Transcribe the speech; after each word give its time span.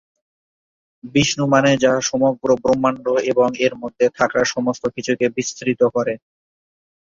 বিষ্ণু 1.13 1.43
মানে 1.53 1.71
যা 1.83 1.93
সমগ্র 2.09 2.47
ব্রহ্মাণ্ড 2.61 3.05
এবং 3.31 3.49
এর 3.65 3.73
মধ্যে 3.81 4.05
থাকা 4.17 4.39
সমস্ত 4.53 4.83
কিছুকে 4.95 5.25
বিস্তৃত 5.37 5.81
করে। 5.95 6.13